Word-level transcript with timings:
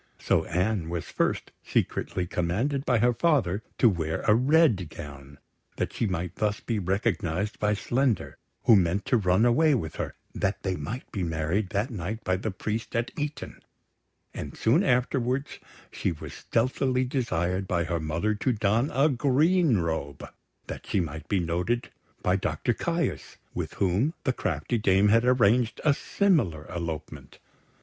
So 0.17 0.45
Anne 0.45 0.89
was 0.89 1.05
first 1.05 1.51
secretly 1.63 2.25
commanded 2.25 2.87
by 2.87 2.97
her 2.97 3.13
father 3.13 3.61
to 3.77 3.87
wear 3.87 4.21
a 4.21 4.33
red 4.33 4.89
gown, 4.89 5.37
that 5.75 5.93
she 5.93 6.07
might 6.07 6.37
thus 6.37 6.59
be 6.59 6.79
recognised 6.79 7.59
by 7.59 7.75
Slender, 7.75 8.39
who 8.63 8.75
meant 8.75 9.05
to 9.05 9.17
run 9.17 9.45
away 9.45 9.75
with 9.75 9.97
her, 9.97 10.15
that 10.33 10.63
they 10.63 10.75
might 10.75 11.11
be 11.11 11.21
married 11.21 11.69
that 11.69 11.91
night 11.91 12.23
by 12.23 12.35
the 12.35 12.49
priest 12.49 12.95
at 12.95 13.11
Eton; 13.15 13.61
and 14.33 14.57
soon 14.57 14.83
afterwards 14.83 15.59
she 15.91 16.11
was 16.11 16.33
stealthily 16.33 17.03
desired 17.03 17.67
by 17.67 17.83
her 17.83 17.99
mother 17.99 18.33
to 18.33 18.53
don 18.53 18.89
a 18.95 19.07
green 19.07 19.77
robe, 19.77 20.27
that 20.65 20.87
she 20.87 20.99
might 20.99 21.27
be 21.29 21.39
noted 21.39 21.91
by 22.23 22.35
Doctor 22.35 22.73
Caius, 22.73 23.37
with 23.53 23.75
whom 23.75 24.15
the 24.23 24.33
crafty 24.33 24.79
dame 24.79 25.09
had 25.09 25.23
arranged 25.25 25.79
a 25.85 25.93
similar 25.93 26.65
elopement. 26.73 27.37